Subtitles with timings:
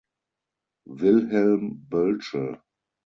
[0.89, 2.59] Wilhelm Bölsche.